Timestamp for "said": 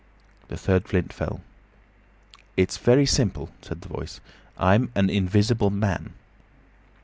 3.61-3.81